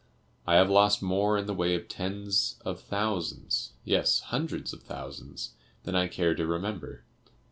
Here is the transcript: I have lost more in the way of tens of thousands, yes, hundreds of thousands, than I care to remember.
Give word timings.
I 0.47 0.55
have 0.55 0.67
lost 0.67 1.03
more 1.03 1.37
in 1.37 1.45
the 1.45 1.53
way 1.53 1.75
of 1.75 1.87
tens 1.87 2.59
of 2.65 2.79
thousands, 2.81 3.73
yes, 3.85 4.21
hundreds 4.21 4.73
of 4.73 4.81
thousands, 4.81 5.51
than 5.83 5.93
I 5.93 6.07
care 6.07 6.33
to 6.33 6.47
remember. 6.47 7.03